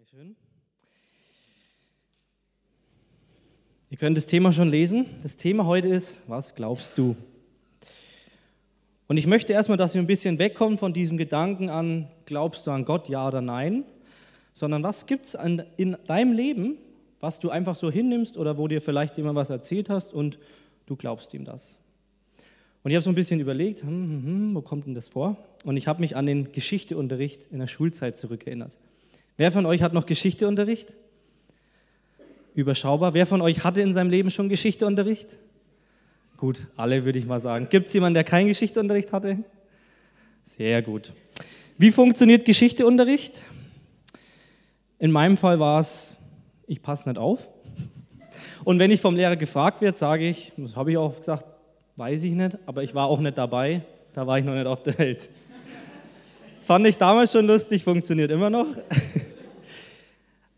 [0.00, 0.34] Dankeschön.
[3.90, 5.04] Ihr könnt das Thema schon lesen.
[5.22, 7.16] Das Thema heute ist, was glaubst du?
[9.08, 12.70] Und ich möchte erstmal, dass wir ein bisschen wegkommen von diesem Gedanken an, glaubst du
[12.70, 13.84] an Gott, ja oder nein,
[14.54, 15.36] sondern was gibt es
[15.76, 16.78] in deinem Leben,
[17.18, 20.38] was du einfach so hinnimmst oder wo dir vielleicht jemand was erzählt hast und
[20.86, 21.78] du glaubst ihm das.
[22.82, 25.36] Und ich habe so ein bisschen überlegt, hm, hm, hm, wo kommt denn das vor?
[25.64, 28.78] Und ich habe mich an den Geschichteunterricht in der Schulzeit zurückerinnert.
[29.36, 30.96] Wer von euch hat noch Geschichteunterricht?
[32.54, 33.14] Überschaubar.
[33.14, 35.38] Wer von euch hatte in seinem Leben schon Geschichteunterricht?
[36.36, 37.68] Gut, alle würde ich mal sagen.
[37.68, 39.38] Gibt es jemanden, der keinen Geschichteunterricht hatte?
[40.42, 41.12] Sehr gut.
[41.78, 43.42] Wie funktioniert Geschichteunterricht?
[44.98, 46.16] In meinem Fall war es,
[46.66, 47.48] ich passe nicht auf.
[48.64, 51.46] Und wenn ich vom Lehrer gefragt werde, sage ich, das habe ich auch gesagt,
[51.96, 54.82] weiß ich nicht, aber ich war auch nicht dabei, da war ich noch nicht auf
[54.82, 55.30] der Welt.
[56.62, 58.66] Fand ich damals schon lustig, funktioniert immer noch.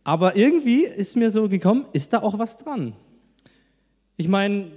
[0.05, 2.95] Aber irgendwie ist mir so gekommen, ist da auch was dran?
[4.17, 4.71] Ich meine,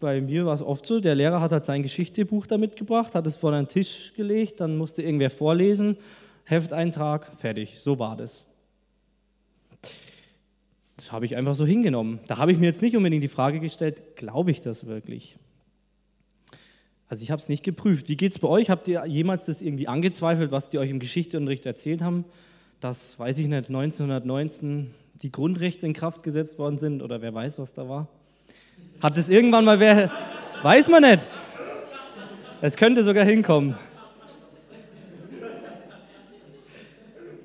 [0.00, 3.26] bei mir war es oft so, der Lehrer hat halt sein Geschichtebuch da mitgebracht, hat
[3.26, 5.96] es vor einen Tisch gelegt, dann musste irgendwer vorlesen,
[6.44, 7.80] Hefteintrag, fertig.
[7.80, 8.44] So war das.
[10.96, 12.20] Das habe ich einfach so hingenommen.
[12.26, 15.36] Da habe ich mir jetzt nicht unbedingt die Frage gestellt, glaube ich das wirklich?
[17.06, 18.08] Also ich habe es nicht geprüft.
[18.08, 18.70] Wie geht es bei euch?
[18.70, 22.24] Habt ihr jemals das irgendwie angezweifelt, was die euch im Geschichteunterricht erzählt haben?
[22.80, 27.58] Dass, weiß ich nicht, 1919 die Grundrechte in Kraft gesetzt worden sind oder wer weiß,
[27.58, 28.08] was da war?
[29.00, 30.10] Hat es irgendwann mal wer...
[30.62, 31.28] Weiß man nicht.
[32.60, 33.76] Es könnte sogar hinkommen.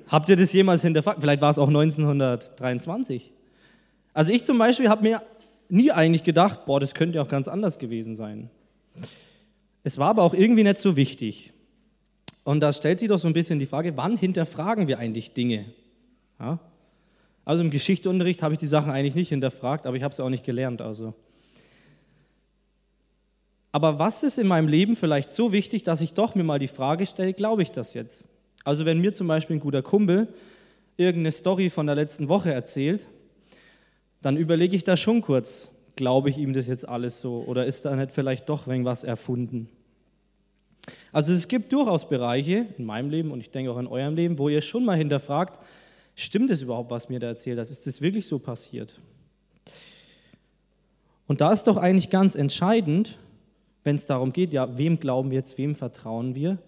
[0.08, 1.20] Habt ihr das jemals hinterfragt?
[1.20, 3.32] Vielleicht war es auch 1923.
[4.12, 5.22] Also ich zum Beispiel habe mir
[5.68, 8.50] nie eigentlich gedacht, boah, das könnte auch ganz anders gewesen sein.
[9.82, 11.53] Es war aber auch irgendwie nicht so wichtig.
[12.44, 15.64] Und da stellt sich doch so ein bisschen die Frage, wann hinterfragen wir eigentlich Dinge?
[16.38, 16.58] Ja?
[17.44, 20.28] Also im Geschichteunterricht habe ich die Sachen eigentlich nicht hinterfragt, aber ich habe es auch
[20.28, 20.80] nicht gelernt.
[20.82, 21.14] Also.
[23.72, 26.68] Aber was ist in meinem Leben vielleicht so wichtig, dass ich doch mir mal die
[26.68, 28.26] Frage stelle, glaube ich das jetzt?
[28.62, 30.28] Also wenn mir zum Beispiel ein guter Kumpel
[30.96, 33.06] irgendeine Story von der letzten Woche erzählt,
[34.22, 37.84] dann überlege ich da schon kurz, glaube ich ihm das jetzt alles so oder ist
[37.84, 39.68] da nicht vielleicht doch irgendwas erfunden?
[41.12, 44.38] Also es gibt durchaus Bereiche in meinem Leben und ich denke auch in eurem Leben,
[44.38, 45.58] wo ihr schon mal hinterfragt,
[46.14, 47.70] stimmt es überhaupt, was mir da erzählt hat?
[47.70, 49.00] Ist das wirklich so passiert?
[51.26, 53.18] Und da ist doch eigentlich ganz entscheidend,
[53.82, 56.58] wenn es darum geht, ja, wem glauben wir jetzt, wem vertrauen wir?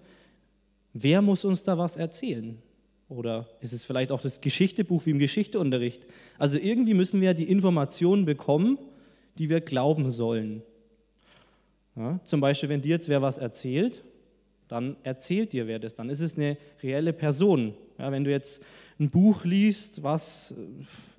[0.92, 2.58] Wer muss uns da was erzählen?
[3.08, 6.06] Oder ist es vielleicht auch das Geschichtebuch wie im Geschichteunterricht?
[6.38, 8.78] Also irgendwie müssen wir die Informationen bekommen,
[9.38, 10.62] die wir glauben sollen.
[11.96, 14.04] Ja, zum Beispiel, wenn dir jetzt wer was erzählt,
[14.68, 15.94] dann erzählt dir wer das.
[15.94, 17.74] Dann ist es eine reelle Person.
[17.98, 18.62] Ja, wenn du jetzt
[18.98, 20.54] ein Buch liest, was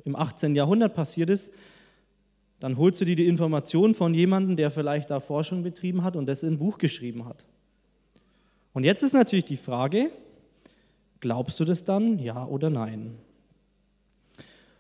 [0.05, 0.55] im 18.
[0.55, 1.51] Jahrhundert passiert ist,
[2.59, 6.25] dann holst du dir die Information von jemandem, der vielleicht da Forschung betrieben hat und
[6.25, 7.45] das in ein Buch geschrieben hat.
[8.73, 10.11] Und jetzt ist natürlich die Frage,
[11.19, 13.15] glaubst du das dann, ja oder nein?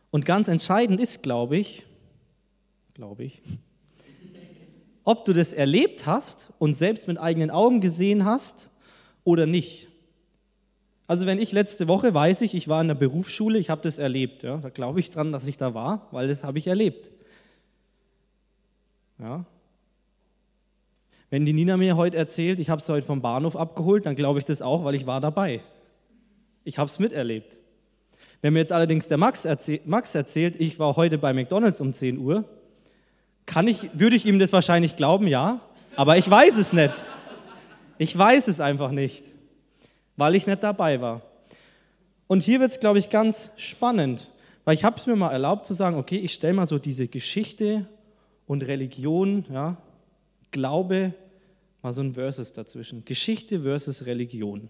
[0.09, 1.83] Und ganz entscheidend ist, glaube ich,
[2.93, 3.41] glaube ich.
[5.07, 8.69] Ob du das erlebt hast und selbst mit eigenen Augen gesehen hast
[9.23, 9.87] oder nicht.
[11.07, 13.99] Also wenn ich letzte Woche weiß ich, ich war in der Berufsschule, ich habe das
[13.99, 14.43] erlebt.
[14.43, 17.09] Ja, da glaube ich dran, dass ich da war, weil das habe ich erlebt.
[19.17, 19.45] Ja.
[21.29, 24.39] Wenn die Nina mir heute erzählt, ich habe es heute vom Bahnhof abgeholt, dann glaube
[24.39, 25.61] ich das auch, weil ich war dabei.
[26.65, 27.57] Ich habe es miterlebt.
[28.41, 31.93] Wenn mir jetzt allerdings der Max, erzähl Max erzählt, ich war heute bei McDonald's um
[31.93, 32.43] 10 Uhr,
[33.47, 35.61] kann ich, würde ich ihm das wahrscheinlich glauben, ja,
[35.95, 37.01] aber ich weiß es nicht.
[37.97, 39.23] Ich weiß es einfach nicht,
[40.15, 41.23] weil ich nicht dabei war.
[42.27, 44.29] Und hier wird es, glaube ich, ganz spannend,
[44.65, 47.07] weil ich habe es mir mal erlaubt zu sagen, okay, ich stelle mal so diese
[47.07, 47.87] Geschichte
[48.45, 49.77] und Religion, ja,
[50.51, 51.13] Glaube,
[51.81, 53.03] mal so ein Versus dazwischen.
[53.03, 54.69] Geschichte versus Religion.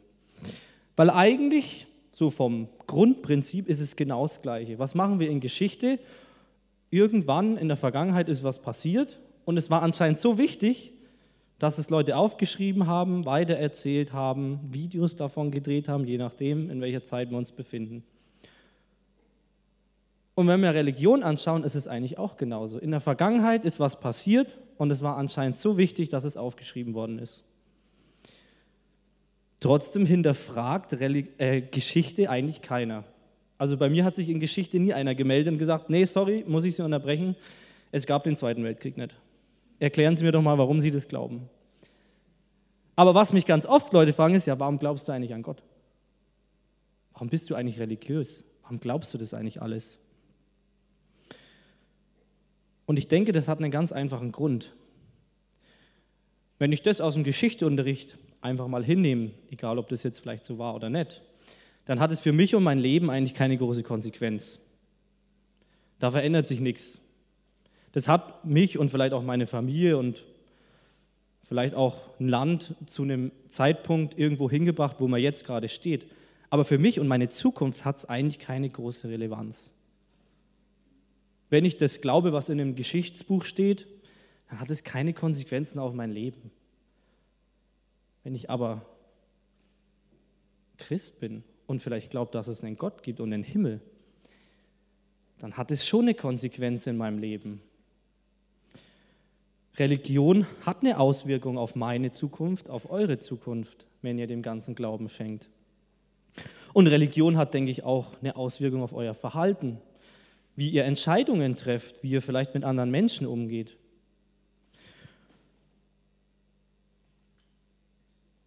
[0.96, 4.80] Weil eigentlich, so vom Grundprinzip, ist es genau das Gleiche.
[4.80, 6.00] Was machen wir in Geschichte
[6.90, 10.94] irgendwann in der Vergangenheit ist was passiert und es war anscheinend so wichtig,
[11.60, 17.02] dass es Leute aufgeschrieben haben, weitererzählt haben, Videos davon gedreht haben, je nachdem, in welcher
[17.02, 18.04] Zeit wir uns befinden.
[20.36, 22.78] Und wenn wir Religion anschauen, ist es eigentlich auch genauso.
[22.78, 26.94] In der Vergangenheit ist was passiert und es war anscheinend so wichtig, dass es aufgeschrieben
[26.94, 27.44] worden ist.
[29.60, 33.04] Trotzdem hinterfragt äh, Geschichte eigentlich keiner.
[33.58, 36.64] Also bei mir hat sich in Geschichte nie einer gemeldet und gesagt, nee, sorry, muss
[36.64, 37.36] ich Sie unterbrechen,
[37.92, 39.16] es gab den Zweiten Weltkrieg nicht.
[39.80, 41.50] Erklären Sie mir doch mal, warum Sie das glauben.
[42.96, 45.62] Aber was mich ganz oft Leute fragen ist, ja, warum glaubst du eigentlich an Gott?
[47.14, 48.44] Warum bist du eigentlich religiös?
[48.64, 50.00] Warum glaubst du das eigentlich alles?
[52.86, 54.74] Und ich denke, das hat einen ganz einfachen Grund.
[56.58, 60.58] Wenn ich das aus dem Geschichteunterricht einfach mal hinnehme, egal ob das jetzt vielleicht so
[60.58, 61.22] war oder nicht,
[61.88, 64.60] dann hat es für mich und mein Leben eigentlich keine große Konsequenz.
[66.00, 67.00] Da verändert sich nichts.
[67.94, 70.26] Das hat mich und vielleicht auch meine Familie und
[71.42, 76.06] vielleicht auch ein Land zu einem Zeitpunkt irgendwo hingebracht, wo man jetzt gerade steht.
[76.50, 79.72] Aber für mich und meine Zukunft hat es eigentlich keine große Relevanz.
[81.50, 83.88] Wenn ich das glaube, was in einem Geschichtsbuch steht,
[84.50, 86.52] dann hat es keine Konsequenzen auf mein Leben.
[88.26, 88.86] Wenn ich aber
[90.78, 93.82] Christ bin und vielleicht glaube, dass es einen Gott gibt und einen Himmel,
[95.40, 97.62] dann hat es schon eine Konsequenz in meinem Leben.
[99.78, 105.08] Religion hat eine Auswirkung auf meine Zukunft, auf eure Zukunft, wenn ihr dem ganzen Glauben
[105.08, 105.50] schenkt.
[106.74, 109.80] Und Religion hat, denke ich, auch eine Auswirkung auf euer Verhalten,
[110.56, 113.78] wie ihr Entscheidungen trefft, wie ihr vielleicht mit anderen Menschen umgeht.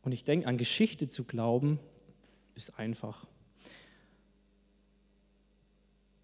[0.02, 1.78] Und ich denke, an Geschichte zu glauben,
[2.54, 3.26] ist einfach.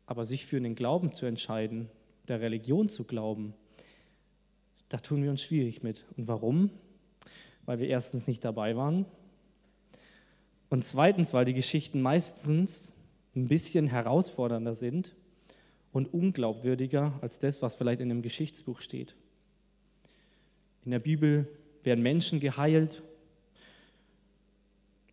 [0.06, 1.88] Aber sich für den Glauben zu entscheiden,
[2.28, 3.54] der Religion zu glauben,
[4.88, 6.04] da tun wir uns schwierig mit.
[6.16, 6.70] Und warum?
[7.64, 9.06] Weil wir erstens nicht dabei waren
[10.68, 12.92] und zweitens, weil die Geschichten meistens
[13.34, 15.14] ein bisschen herausfordernder sind
[15.92, 19.14] und unglaubwürdiger als das, was vielleicht in einem Geschichtsbuch steht.
[20.84, 21.48] In der Bibel
[21.82, 23.02] werden Menschen geheilt,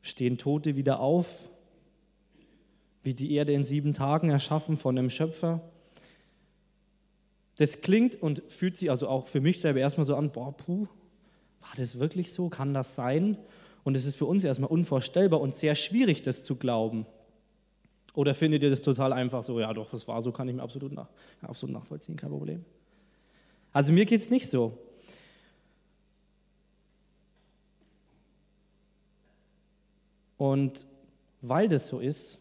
[0.04, 1.50] stehen Tote wieder auf,
[3.02, 5.62] wie die Erde in sieben Tagen erschaffen von einem Schöpfer.
[7.56, 10.88] Das klingt und fühlt sich also auch für mich selber erstmal so an, boah, puh,
[11.62, 12.50] war das wirklich so?
[12.50, 13.38] Kann das sein?
[13.84, 17.06] Und es ist für uns erstmal unvorstellbar und sehr schwierig, das zu glauben.
[18.14, 20.62] Oder findet ihr das total einfach so, ja doch, das war so, kann ich mir
[20.62, 21.10] absolut, nach,
[21.42, 22.66] absolut nachvollziehen, kein Problem.
[23.72, 24.78] Also mir geht es nicht so.
[30.38, 30.86] Und
[31.42, 32.40] weil das so ist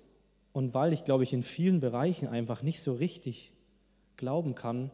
[0.52, 3.52] und weil ich, glaube ich, in vielen Bereichen einfach nicht so richtig
[4.16, 4.90] glauben kann,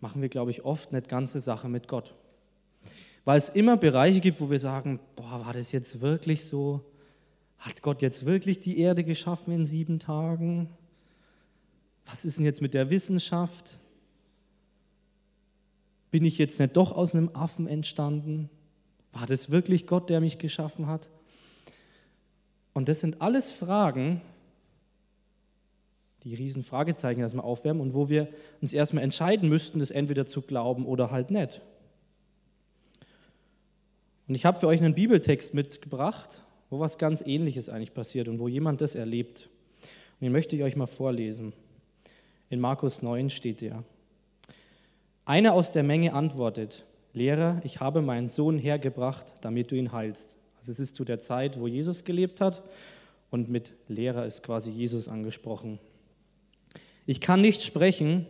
[0.00, 2.14] machen wir, glaube ich, oft eine ganze Sache mit Gott.
[3.24, 6.84] Weil es immer Bereiche gibt, wo wir sagen, boah, war das jetzt wirklich so?
[7.58, 10.68] Hat Gott jetzt wirklich die Erde geschaffen in sieben Tagen?
[12.04, 13.78] Was ist denn jetzt mit der Wissenschaft?
[16.10, 18.50] Bin ich jetzt nicht doch aus einem Affen entstanden?
[19.12, 21.08] War das wirklich Gott, der mich geschaffen hat?
[22.74, 24.20] Und das sind alles Fragen,
[26.24, 28.28] die riesen Fragezeichen erstmal aufwärmen und wo wir
[28.60, 31.60] uns erstmal entscheiden müssten, das entweder zu glauben oder halt nicht.
[34.26, 38.38] Und ich habe für euch einen Bibeltext mitgebracht, wo was ganz Ähnliches eigentlich passiert und
[38.38, 39.50] wo jemand das erlebt.
[40.14, 41.52] Und den möchte ich euch mal vorlesen.
[42.48, 43.84] In Markus 9 steht er.
[45.26, 50.36] Einer aus der Menge antwortet, Lehrer, ich habe meinen Sohn hergebracht, damit du ihn heilst.
[50.64, 52.62] Also es ist zu der Zeit, wo Jesus gelebt hat
[53.28, 55.78] und mit Lehrer ist quasi Jesus angesprochen.
[57.04, 58.24] Ich kann nicht sprechen,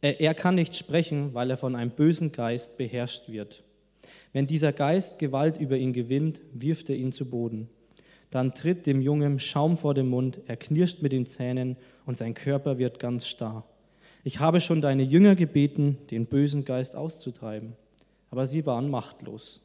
[0.00, 3.64] äh, er kann nicht sprechen, weil er von einem bösen Geist beherrscht wird.
[4.32, 7.68] Wenn dieser Geist Gewalt über ihn gewinnt, wirft er ihn zu Boden.
[8.30, 11.76] Dann tritt dem Jungen Schaum vor den Mund, er knirscht mit den Zähnen
[12.06, 13.64] und sein Körper wird ganz starr.
[14.22, 17.72] Ich habe schon deine Jünger gebeten, den bösen Geist auszutreiben,
[18.30, 19.62] aber sie waren machtlos.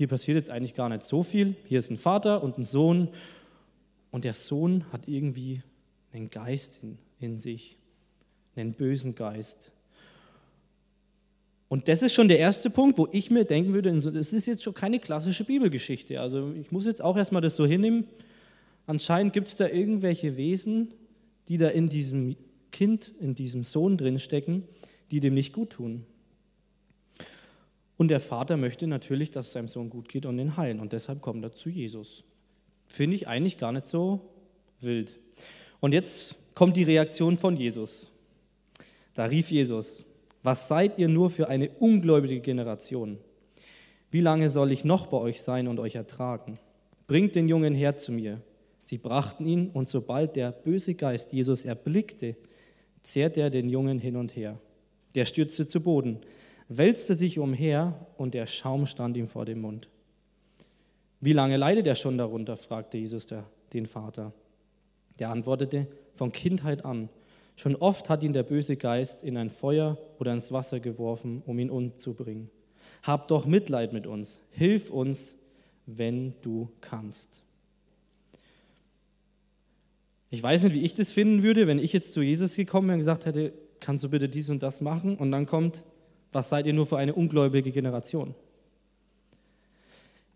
[0.00, 1.56] Hier passiert jetzt eigentlich gar nicht so viel.
[1.66, 3.08] Hier ist ein Vater und ein Sohn
[4.10, 5.60] und der Sohn hat irgendwie
[6.14, 7.76] einen Geist in, in sich,
[8.56, 9.72] einen bösen Geist.
[11.68, 14.62] Und das ist schon der erste Punkt, wo ich mir denken würde, das ist jetzt
[14.62, 16.18] schon keine klassische Bibelgeschichte.
[16.18, 18.06] Also ich muss jetzt auch erstmal das so hinnehmen.
[18.86, 20.94] Anscheinend gibt es da irgendwelche Wesen,
[21.48, 22.36] die da in diesem
[22.72, 24.64] Kind, in diesem Sohn drinstecken,
[25.10, 26.06] die dem nicht gut tun.
[28.00, 30.80] Und der Vater möchte natürlich, dass es seinem Sohn gut geht und ihn heilen.
[30.80, 32.24] Und deshalb kommt er zu Jesus.
[32.86, 34.22] Finde ich eigentlich gar nicht so
[34.80, 35.20] wild.
[35.80, 38.10] Und jetzt kommt die Reaktion von Jesus.
[39.12, 40.06] Da rief Jesus,
[40.42, 43.18] was seid ihr nur für eine ungläubige Generation?
[44.10, 46.58] Wie lange soll ich noch bei euch sein und euch ertragen?
[47.06, 48.40] Bringt den Jungen her zu mir.
[48.86, 52.36] Sie brachten ihn, und sobald der böse Geist Jesus erblickte,
[53.02, 54.58] zehrte er den Jungen hin und her.
[55.14, 56.20] Der stürzte zu Boden,
[56.70, 59.88] wälzte sich umher, und der Schaum stand ihm vor dem Mund.
[61.20, 62.56] Wie lange leidet er schon darunter?
[62.56, 63.26] fragte Jesus
[63.72, 64.32] den Vater.
[65.18, 67.08] Der antwortete, von Kindheit an.
[67.56, 71.58] Schon oft hat ihn der böse Geist in ein Feuer oder ins Wasser geworfen, um
[71.58, 72.48] ihn umzubringen.
[73.02, 75.36] Hab doch Mitleid mit uns, hilf uns,
[75.86, 77.42] wenn du kannst.
[80.30, 82.94] Ich weiß nicht, wie ich das finden würde, wenn ich jetzt zu Jesus gekommen wäre
[82.94, 85.16] und gesagt hätte, kannst du bitte dies und das machen?
[85.16, 85.82] Und dann kommt,
[86.32, 88.34] was seid ihr nur für eine ungläubige Generation?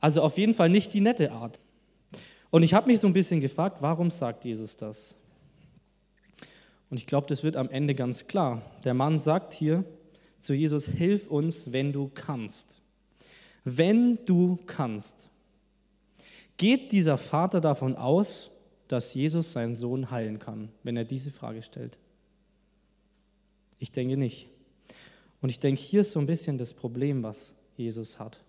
[0.00, 1.60] Also auf jeden Fall nicht die nette Art.
[2.50, 5.16] Und ich habe mich so ein bisschen gefragt, warum sagt Jesus das?
[6.90, 8.62] Und ich glaube, das wird am Ende ganz klar.
[8.84, 9.84] Der Mann sagt hier
[10.38, 12.80] zu Jesus, hilf uns, wenn du kannst.
[13.64, 15.30] Wenn du kannst.
[16.56, 18.50] Geht dieser Vater davon aus,
[18.88, 21.98] dass Jesus seinen Sohn heilen kann, wenn er diese Frage stellt?
[23.78, 24.48] Ich denke nicht.
[25.44, 28.42] Und ich denke, hier ist so ein bisschen das Problem, was Jesus hat.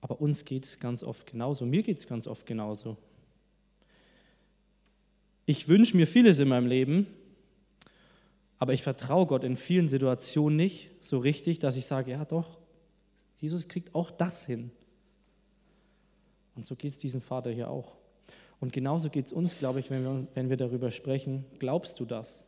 [0.00, 1.66] Aber uns geht es ganz oft genauso.
[1.66, 2.96] Mir geht es ganz oft genauso.
[5.46, 7.08] Ich wünsche mir vieles in meinem Leben,
[8.60, 12.60] aber ich vertraue Gott in vielen Situationen nicht so richtig, dass ich sage, ja doch,
[13.40, 14.70] Jesus kriegt auch das hin.
[16.54, 17.96] Und so geht es diesem Vater hier auch.
[18.60, 21.44] Und genauso geht es uns, glaube ich, wenn wir, wenn wir darüber sprechen.
[21.58, 22.45] Glaubst du das?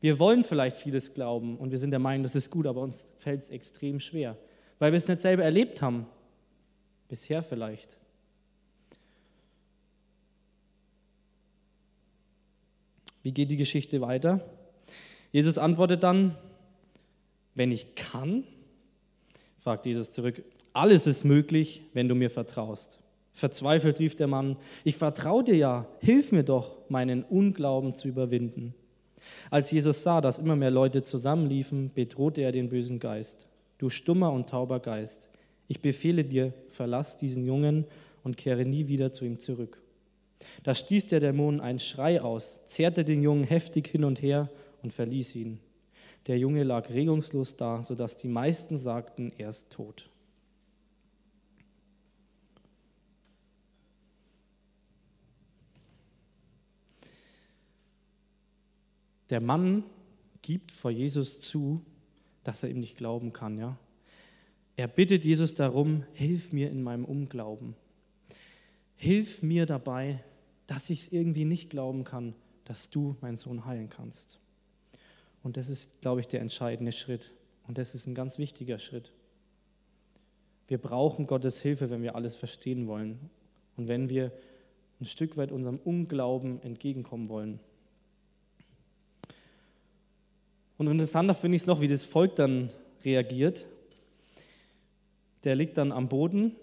[0.00, 3.06] Wir wollen vielleicht vieles glauben und wir sind der Meinung, das ist gut, aber uns
[3.18, 4.36] fällt es extrem schwer,
[4.78, 6.06] weil wir es nicht selber erlebt haben.
[7.08, 7.98] Bisher vielleicht.
[13.22, 14.40] Wie geht die Geschichte weiter?
[15.32, 16.36] Jesus antwortet dann,
[17.54, 18.44] wenn ich kann,
[19.58, 20.42] fragt Jesus zurück,
[20.72, 22.98] alles ist möglich, wenn du mir vertraust.
[23.32, 28.74] Verzweifelt rief der Mann, ich vertraue dir ja, hilf mir doch, meinen Unglauben zu überwinden.
[29.50, 33.46] Als Jesus sah, dass immer mehr Leute zusammenliefen, bedrohte er den bösen Geist.
[33.78, 35.30] Du stummer und tauber Geist,
[35.68, 37.84] ich befehle dir, verlass diesen Jungen
[38.24, 39.80] und kehre nie wieder zu ihm zurück.
[40.62, 44.50] Da stieß der Dämon einen Schrei aus, zerrte den Jungen heftig hin und her
[44.82, 45.60] und verließ ihn.
[46.26, 50.10] Der Junge lag regungslos da, sodass die meisten sagten, er ist tot.
[59.30, 59.84] Der Mann
[60.42, 61.84] gibt vor Jesus zu,
[62.44, 63.78] dass er ihm nicht glauben kann, ja.
[64.76, 67.76] Er bittet Jesus darum, hilf mir in meinem Unglauben.
[68.96, 70.24] Hilf mir dabei,
[70.66, 72.34] dass ich es irgendwie nicht glauben kann,
[72.64, 74.38] dass du meinen Sohn heilen kannst.
[75.42, 77.32] Und das ist, glaube ich, der entscheidende Schritt.
[77.66, 79.12] Und das ist ein ganz wichtiger Schritt.
[80.66, 83.30] Wir brauchen Gottes Hilfe, wenn wir alles verstehen wollen
[83.76, 84.32] und wenn wir
[85.00, 87.60] ein Stück weit unserem Unglauben entgegenkommen wollen.
[90.80, 92.70] Und interessanter finde ich es noch, wie das Volk dann
[93.04, 93.66] reagiert.
[95.44, 96.56] Der liegt dann am Boden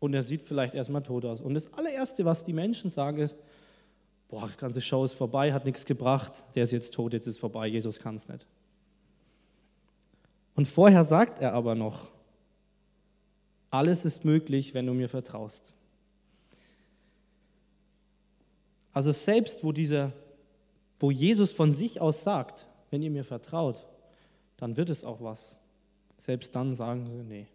[0.00, 1.40] und er sieht vielleicht erstmal tot aus.
[1.40, 3.38] Und das allererste, was die Menschen sagen, ist:
[4.28, 7.38] Boah, die ganze Show ist vorbei, hat nichts gebracht, der ist jetzt tot, jetzt ist
[7.38, 8.44] vorbei, Jesus kann es nicht.
[10.56, 12.08] Und vorher sagt er aber noch:
[13.70, 15.72] Alles ist möglich, wenn du mir vertraust.
[18.92, 20.12] Also selbst wo dieser,
[20.98, 23.86] wo Jesus von sich aus sagt, wenn ihr mir vertraut,
[24.58, 25.56] dann wird es auch was.
[26.18, 27.46] Selbst dann sagen sie, nee.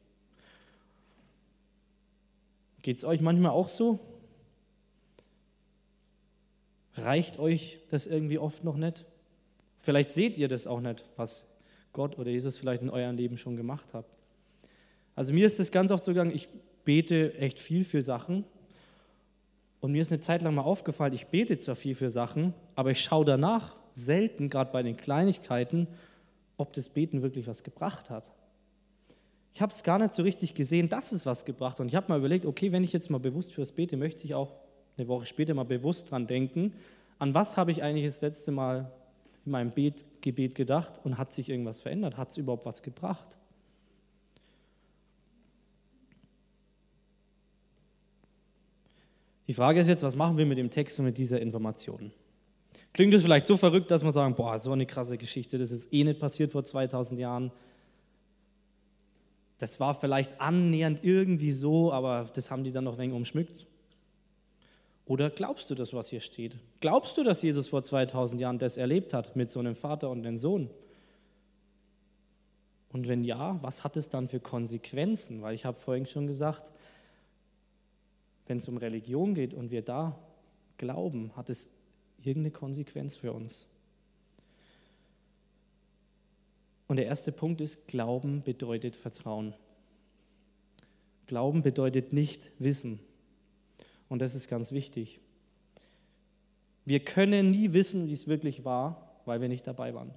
[2.82, 4.00] Geht es euch manchmal auch so?
[6.96, 9.06] Reicht euch das irgendwie oft noch nicht?
[9.78, 11.46] Vielleicht seht ihr das auch nicht, was
[11.94, 14.06] Gott oder Jesus vielleicht in eurem Leben schon gemacht hat.
[15.16, 16.50] Also mir ist es ganz oft so gegangen, ich
[16.84, 18.44] bete echt viel für Sachen
[19.82, 22.90] und mir ist eine Zeit lang mal aufgefallen, ich bete zwar viel für Sachen, aber
[22.90, 25.88] ich schaue danach selten, gerade bei den Kleinigkeiten,
[26.58, 28.32] ob das Beten wirklich was gebracht hat.
[29.54, 31.82] Ich habe es gar nicht so richtig gesehen, dass es was gebracht hat.
[31.82, 34.36] Und ich habe mal überlegt, okay, wenn ich jetzt mal bewusst fürs Bete, möchte ich
[34.36, 34.54] auch
[34.98, 36.74] eine Woche später mal bewusst dran denken,
[37.20, 38.92] an was habe ich eigentlich das letzte Mal
[39.46, 42.18] in meinem Bet, Gebet gedacht und hat sich irgendwas verändert?
[42.18, 43.38] Hat es überhaupt was gebracht?
[49.48, 52.12] Die Frage ist jetzt, was machen wir mit dem Text und mit dieser Information?
[52.98, 55.94] Klingt das vielleicht so verrückt, dass man sagen, boah, so eine krasse Geschichte, das ist
[55.94, 57.52] eh nicht passiert vor 2000 Jahren.
[59.60, 63.68] Das war vielleicht annähernd irgendwie so, aber das haben die dann noch wenig umschmückt.
[65.06, 66.56] Oder glaubst du das, was hier steht?
[66.80, 70.26] Glaubst du, dass Jesus vor 2000 Jahren das erlebt hat mit so einem Vater und
[70.26, 70.72] einem Sohn?
[72.92, 75.44] Und wenn ja, was hat es dann für Konsequenzen?
[75.44, 76.72] Weil ich habe vorhin schon gesagt,
[78.48, 80.18] wenn es um Religion geht und wir da
[80.80, 81.70] glauben, hat es
[82.18, 83.68] irgendeine Konsequenz für uns.
[86.88, 89.54] Und der erste Punkt ist, Glauben bedeutet Vertrauen.
[91.28, 93.00] Glauben bedeutet nicht Wissen.
[94.08, 95.20] Und das ist ganz wichtig.
[96.86, 100.14] Wir können nie wissen, wie es wirklich war, weil wir nicht dabei waren.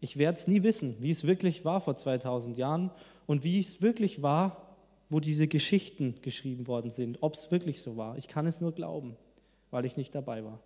[0.00, 2.90] Ich werde es nie wissen, wie es wirklich war vor 2000 Jahren
[3.26, 4.76] und wie es wirklich war,
[5.10, 8.16] wo diese Geschichten geschrieben worden sind, ob es wirklich so war.
[8.18, 9.16] Ich kann es nur glauben,
[9.74, 10.60] weil ich nicht dabei war.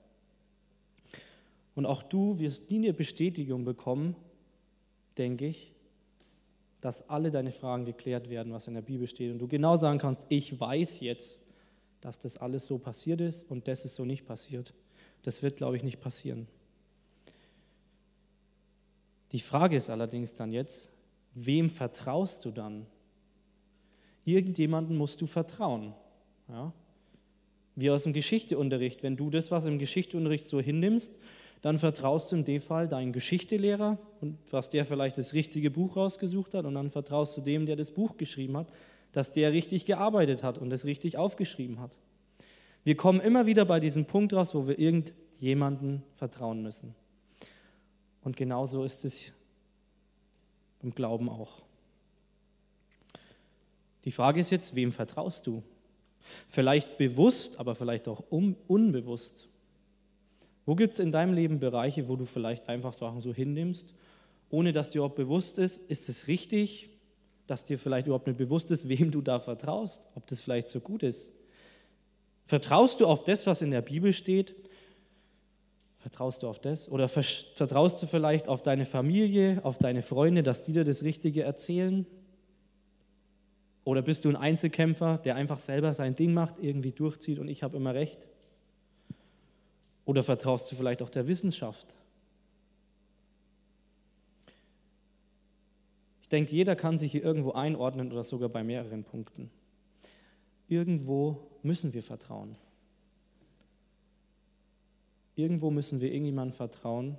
[1.75, 4.15] Und auch du wirst nie eine Bestätigung bekommen,
[5.17, 5.73] denke ich,
[6.83, 9.33] dass alle deine Fragen geklärt werden, was in der Bibel steht.
[9.33, 11.41] Und du genau sagen kannst, ich weiß jetzt,
[12.03, 14.75] dass das alles so passiert ist und das ist so nicht passiert.
[15.23, 16.47] Das wird, glaube ich, nicht passieren.
[19.33, 20.91] Die Frage ist allerdings dann jetzt,
[21.33, 22.85] wem vertraust du dann?
[24.27, 25.95] Irgendjemanden musst du vertrauen.
[26.49, 26.75] Ja?
[27.79, 29.05] Wie aus dem Geschichteunterricht.
[29.05, 31.19] Wenn du das, was im Geschichteunterricht so hinnimmst,
[31.63, 35.97] dann vertraust du in dem Fall deinen Geschichtelehrer und was der vielleicht das richtige Buch
[35.97, 38.73] rausgesucht hat und dann vertraust du dem, der das Buch geschrieben hat,
[39.13, 41.93] dass der richtig gearbeitet hat und es richtig aufgeschrieben hat.
[42.83, 46.95] Wir kommen immer wieder bei diesem Punkt raus, wo wir irgendjemanden vertrauen müssen.
[48.23, 49.33] Und genauso ist es
[50.81, 51.63] beim Glauben auch.
[54.05, 55.63] Die Frage ist jetzt, wem vertraust du?
[56.49, 59.49] Vielleicht bewusst, aber vielleicht auch unbewusst.
[60.67, 63.95] Wo gibt es in deinem Leben Bereiche, wo du vielleicht einfach Sachen so hinnimmst,
[64.51, 66.91] ohne dass dir überhaupt bewusst ist, ist es richtig,
[67.47, 70.81] dass dir vielleicht überhaupt nicht bewusst ist, wem du da vertraust, ob das vielleicht so
[70.81, 71.33] gut ist?
[72.45, 74.55] Vertraust du auf das, was in der Bibel steht?
[75.97, 76.89] Vertraust du auf das?
[76.89, 81.43] Oder vertraust du vielleicht auf deine Familie, auf deine Freunde, dass die dir das Richtige
[81.43, 82.07] erzählen?
[83.89, 87.63] Oder bist du ein Einzelkämpfer, der einfach selber sein Ding macht, irgendwie durchzieht und ich
[87.63, 88.29] habe immer recht?
[90.05, 91.97] Oder vertraust du vielleicht auch der Wissenschaft?
[96.21, 99.51] Ich denke, jeder kann sich hier irgendwo einordnen oder sogar bei mehreren Punkten.
[100.69, 102.57] Irgendwo müssen wir vertrauen.
[105.35, 107.17] Irgendwo müssen wir irgendjemandem vertrauen,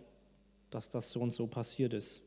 [0.70, 2.22] dass das so und so passiert ist.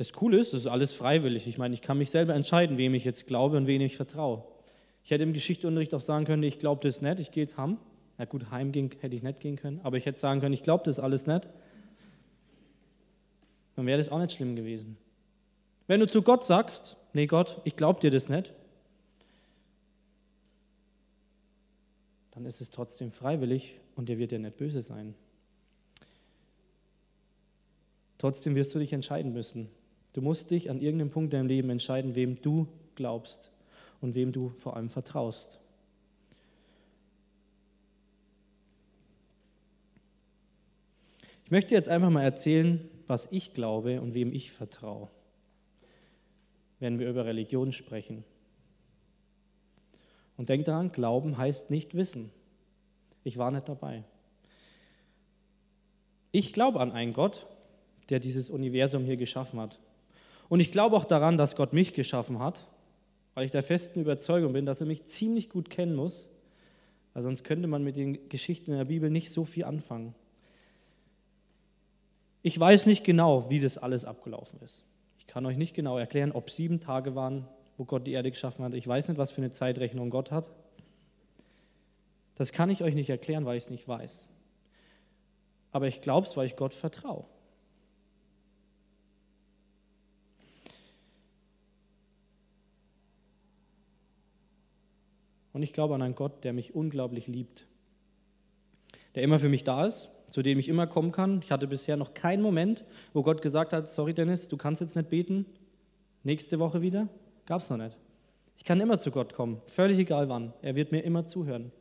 [0.00, 1.46] Das Coole ist, das ist alles freiwillig.
[1.46, 4.42] Ich meine, ich kann mich selber entscheiden, wem ich jetzt glaube und wem ich vertraue.
[5.04, 7.76] Ich hätte im Geschichtsunterricht auch sagen können, ich glaube das nicht, ich gehe jetzt heim.
[8.16, 10.84] Na gut, heim hätte ich nicht gehen können, aber ich hätte sagen können, ich glaube
[10.86, 11.46] das alles nicht.
[13.76, 14.96] Dann wäre das auch nicht schlimm gewesen.
[15.86, 18.54] Wenn du zu Gott sagst, nee Gott, ich glaube dir das nicht,
[22.30, 25.14] dann ist es trotzdem freiwillig und der wird dir nicht böse sein.
[28.16, 29.68] Trotzdem wirst du dich entscheiden müssen.
[30.12, 33.50] Du musst dich an irgendeinem Punkt in deinem Leben entscheiden, wem du glaubst
[34.00, 35.58] und wem du vor allem vertraust.
[41.44, 45.08] Ich möchte jetzt einfach mal erzählen, was ich glaube und wem ich vertraue,
[46.78, 48.24] wenn wir über Religion sprechen.
[50.36, 52.30] Und denk daran, Glauben heißt nicht wissen.
[53.24, 54.04] Ich war nicht dabei.
[56.32, 57.46] Ich glaube an einen Gott,
[58.08, 59.80] der dieses Universum hier geschaffen hat.
[60.50, 62.66] Und ich glaube auch daran, dass Gott mich geschaffen hat
[63.34, 66.28] weil ich der festen Überzeugung bin, dass er mich ziemlich gut kennen muss,
[67.14, 70.14] weil sonst könnte man mit den Geschichten in der Bibel nicht so viel anfangen.
[72.42, 74.84] Ich weiß nicht genau, wie das alles abgelaufen ist.
[75.18, 78.64] Ich kann euch nicht genau erklären, ob sieben Tage waren, wo Gott die Erde geschaffen
[78.64, 78.74] hat.
[78.74, 80.50] Ich weiß nicht, was für eine Zeitrechnung Gott hat.
[82.34, 84.28] Das kann ich euch nicht erklären, weil ich es nicht weiß.
[85.72, 87.24] Aber ich glaube es, weil ich Gott vertraue.
[95.52, 97.66] Und ich glaube an einen Gott, der mich unglaublich liebt,
[99.14, 101.40] der immer für mich da ist, zu dem ich immer kommen kann.
[101.42, 104.96] Ich hatte bisher noch keinen Moment, wo Gott gesagt hat, sorry Dennis, du kannst jetzt
[104.96, 105.46] nicht beten,
[106.22, 107.08] nächste Woche wieder.
[107.46, 107.96] Gab es noch nicht.
[108.56, 110.52] Ich kann immer zu Gott kommen, völlig egal wann.
[110.62, 111.72] Er wird mir immer zuhören.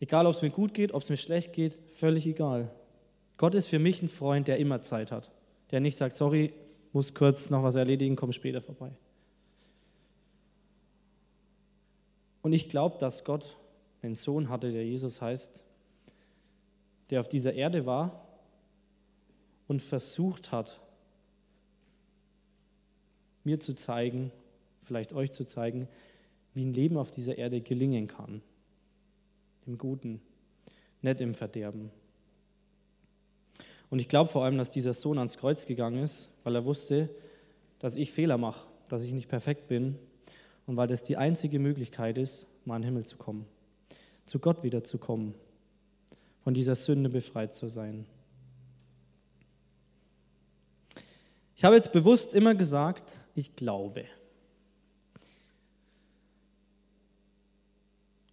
[0.00, 2.70] Egal, ob es mir gut geht, ob es mir schlecht geht, völlig egal.
[3.36, 5.30] Gott ist für mich ein Freund, der immer Zeit hat,
[5.70, 6.52] der nicht sagt, sorry,
[6.92, 8.92] muss kurz noch was erledigen, komm später vorbei.
[12.42, 13.56] Und ich glaube, dass Gott
[14.02, 15.64] einen Sohn hatte, der Jesus heißt,
[17.10, 18.26] der auf dieser Erde war
[19.68, 20.80] und versucht hat,
[23.44, 24.32] mir zu zeigen,
[24.82, 25.88] vielleicht euch zu zeigen,
[26.54, 28.42] wie ein Leben auf dieser Erde gelingen kann.
[29.66, 30.20] Im Guten,
[31.02, 31.90] nicht im Verderben.
[33.88, 37.10] Und ich glaube vor allem, dass dieser Sohn ans Kreuz gegangen ist, weil er wusste,
[37.80, 39.98] dass ich Fehler mache, dass ich nicht perfekt bin
[40.70, 43.44] und weil das die einzige Möglichkeit ist, mal in den Himmel zu kommen,
[44.24, 45.34] zu Gott wiederzukommen,
[46.44, 48.06] von dieser Sünde befreit zu sein.
[51.56, 54.04] Ich habe jetzt bewusst immer gesagt, ich glaube.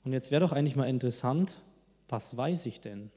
[0.04, 1.60] Und jetzt wäre doch eigentlich mal interessant,
[2.08, 3.10] was weiß ich denn?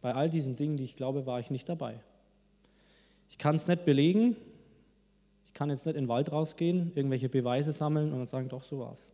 [0.00, 2.00] Bei all diesen Dingen, die ich glaube, war ich nicht dabei.
[3.28, 4.36] Ich kann es nicht belegen.
[5.50, 8.62] Ich kann jetzt nicht in den Wald rausgehen, irgendwelche Beweise sammeln und dann sagen, doch,
[8.62, 9.12] so war's.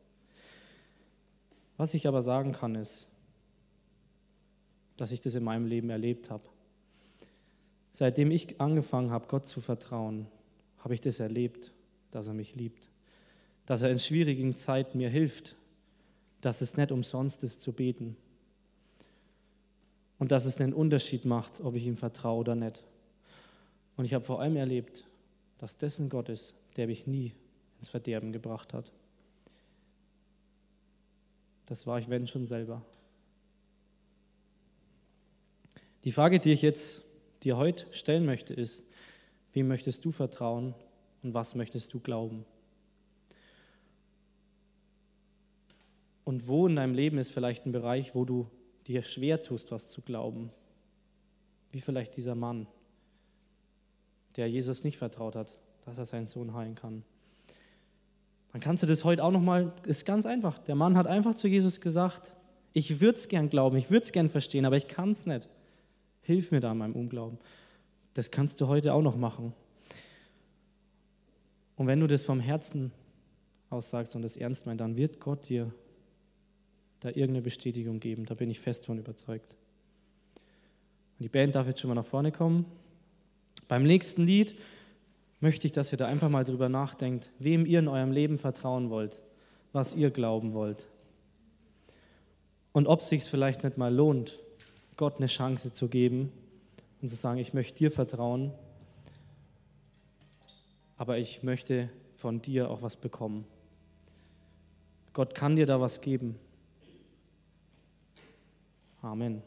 [1.78, 3.08] Was ich aber sagen kann, ist,
[4.96, 6.44] dass ich das in meinem Leben erlebt habe.
[7.92, 10.26] Seitdem ich angefangen habe, Gott zu vertrauen,
[10.78, 11.72] habe ich das erlebt,
[12.10, 12.88] dass er mich liebt,
[13.64, 15.56] dass er in schwierigen Zeiten mir hilft,
[16.42, 18.16] dass es nicht umsonst ist zu beten
[20.18, 22.84] und dass es einen Unterschied macht, ob ich ihm vertraue oder nicht.
[23.96, 25.04] Und ich habe vor allem erlebt,
[25.58, 27.32] dass dessen Gott ist, der mich nie
[27.78, 28.92] ins Verderben gebracht hat.
[31.66, 32.82] Das war ich, wenn schon selber.
[36.04, 37.02] Die Frage, die ich jetzt
[37.42, 38.84] dir heute stellen möchte, ist,
[39.52, 40.74] wem möchtest du vertrauen
[41.22, 42.44] und was möchtest du glauben?
[46.24, 48.50] Und wo in deinem Leben ist vielleicht ein Bereich, wo du
[48.86, 50.50] dir schwer tust, was zu glauben?
[51.70, 52.66] Wie vielleicht dieser Mann,
[54.36, 57.02] der Jesus nicht vertraut hat, dass er seinen Sohn heilen kann.
[58.52, 60.58] Dann kannst du das heute auch nochmal, ist ganz einfach.
[60.58, 62.34] Der Mann hat einfach zu Jesus gesagt,
[62.72, 65.48] ich würde es gern glauben, ich würde es gern verstehen, aber ich kann es nicht.
[66.22, 67.38] Hilf mir da in meinem Unglauben.
[68.14, 69.52] Das kannst du heute auch noch machen.
[71.76, 72.92] Und wenn du das vom Herzen
[73.70, 75.72] aus sagst und das ernst meinst, dann wird Gott dir
[77.00, 78.24] da irgendeine Bestätigung geben.
[78.24, 79.54] Da bin ich fest von überzeugt.
[81.18, 82.64] Und die Band darf jetzt schon mal nach vorne kommen.
[83.68, 84.56] Beim nächsten Lied
[85.40, 88.90] möchte ich, dass ihr da einfach mal drüber nachdenkt, wem ihr in eurem Leben vertrauen
[88.90, 89.20] wollt,
[89.72, 90.88] was ihr glauben wollt.
[92.72, 94.38] Und ob es sich vielleicht nicht mal lohnt,
[94.96, 96.32] Gott eine Chance zu geben
[97.00, 98.52] und zu sagen, ich möchte dir vertrauen,
[100.96, 103.46] aber ich möchte von dir auch was bekommen.
[105.12, 106.38] Gott kann dir da was geben.
[109.02, 109.42] Amen.